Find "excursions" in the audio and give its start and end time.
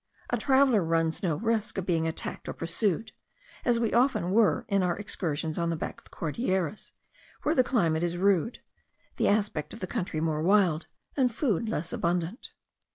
4.97-5.59